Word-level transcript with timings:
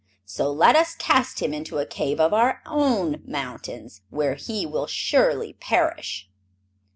So 0.25 0.51
let 0.51 0.75
us 0.75 0.95
cast 0.95 1.43
him 1.43 1.53
into 1.53 1.77
a 1.77 1.85
cave 1.85 2.19
of 2.19 2.33
our 2.33 2.63
own 2.65 3.21
mountains, 3.23 4.01
where 4.09 4.33
he 4.33 4.65
will 4.65 4.87
surely 4.87 5.53
perish." 5.53 6.27